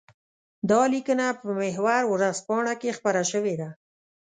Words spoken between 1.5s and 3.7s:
محور ورځپاڼه کې خپره شوې ده.